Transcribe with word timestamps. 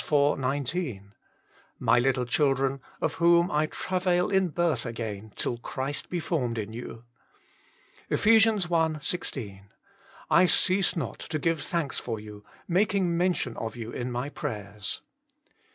19:" 0.09 1.13
My 1.89 1.99
little 1.99 2.25
children, 2.25 2.81
of 3.01 3.13
whom 3.21 3.49
/ 3.69 3.69
travail 3.69 4.31
in 4.31 4.47
birth 4.47 4.83
again 4.83 5.31
till 5.35 5.59
Christ 5.59 6.09
be 6.09 6.19
formed 6.19 6.57
in 6.57 6.73
you." 6.73 7.03
Eph. 8.09 8.25
i 8.25 8.99
16: 8.99 9.67
"I 10.31 10.45
cease 10.47 10.95
not 10.95 11.19
to 11.19 11.37
give 11.37 11.61
thanks 11.61 11.99
for 11.99 12.19
you, 12.19 12.43
making 12.67 13.15
mention 13.15 13.55
of 13.57 13.75
you 13.75 13.91
in 13.91 14.11
my 14.11 14.29
prayers." 14.29 15.01